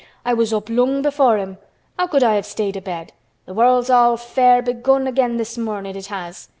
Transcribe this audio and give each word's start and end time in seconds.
"I 0.25 0.33
was 0.33 0.51
up 0.51 0.67
long 0.67 1.03
before 1.03 1.37
him. 1.37 1.59
How 1.95 2.07
could 2.07 2.23
I 2.23 2.33
have 2.33 2.45
stayed 2.47 2.75
abed! 2.75 3.11
Th' 3.47 3.51
world's 3.51 3.91
all 3.91 4.17
fair 4.17 4.63
begun 4.63 5.05
again 5.05 5.37
this 5.37 5.59
mornin', 5.59 5.95
it 5.95 6.07
has. 6.07 6.49